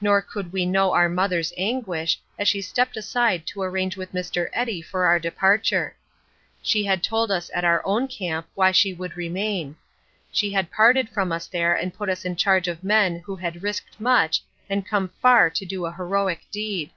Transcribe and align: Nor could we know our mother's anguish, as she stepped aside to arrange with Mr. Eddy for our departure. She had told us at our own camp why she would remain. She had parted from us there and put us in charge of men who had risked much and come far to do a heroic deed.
Nor 0.00 0.22
could 0.22 0.52
we 0.52 0.64
know 0.64 0.92
our 0.92 1.08
mother's 1.08 1.52
anguish, 1.58 2.20
as 2.38 2.46
she 2.46 2.60
stepped 2.62 2.96
aside 2.96 3.48
to 3.48 3.62
arrange 3.62 3.96
with 3.96 4.12
Mr. 4.12 4.48
Eddy 4.52 4.80
for 4.80 5.06
our 5.06 5.18
departure. 5.18 5.96
She 6.62 6.84
had 6.84 7.02
told 7.02 7.32
us 7.32 7.50
at 7.52 7.64
our 7.64 7.84
own 7.84 8.06
camp 8.06 8.46
why 8.54 8.70
she 8.70 8.94
would 8.94 9.16
remain. 9.16 9.74
She 10.30 10.52
had 10.52 10.70
parted 10.70 11.08
from 11.08 11.32
us 11.32 11.48
there 11.48 11.74
and 11.74 11.92
put 11.92 12.08
us 12.08 12.24
in 12.24 12.36
charge 12.36 12.68
of 12.68 12.84
men 12.84 13.18
who 13.24 13.34
had 13.34 13.64
risked 13.64 14.00
much 14.00 14.40
and 14.70 14.86
come 14.86 15.08
far 15.20 15.50
to 15.50 15.66
do 15.66 15.84
a 15.84 15.92
heroic 15.94 16.44
deed. 16.52 16.92